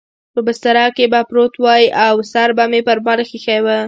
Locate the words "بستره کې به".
0.47-1.21